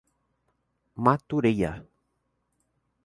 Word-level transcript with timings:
Matureia 1.03 1.85